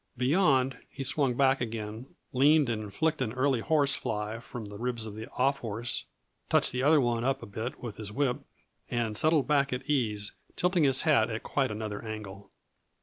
Beyond, 0.17 0.79
he 0.89 1.03
swung 1.03 1.35
back 1.37 1.61
again, 1.61 2.15
leaned 2.33 2.69
and 2.69 2.91
flicked 2.91 3.21
an 3.21 3.33
early 3.33 3.59
horse 3.59 3.93
fly 3.93 4.39
from 4.39 4.65
the 4.65 4.79
ribs 4.79 5.05
of 5.05 5.13
the 5.13 5.29
off 5.33 5.59
horse, 5.59 6.05
touched 6.49 6.71
the 6.71 6.81
other 6.81 6.99
one 6.99 7.23
up 7.23 7.43
a 7.43 7.45
bit 7.45 7.83
with 7.83 7.97
his 7.97 8.11
whip 8.11 8.37
and 8.89 9.15
settled 9.15 9.45
back 9.45 9.71
at 9.71 9.87
ease, 9.87 10.31
tilting 10.55 10.85
his 10.85 11.03
hat 11.03 11.29
at 11.29 11.43
quite 11.43 11.69
another 11.69 12.03
angle. 12.03 12.49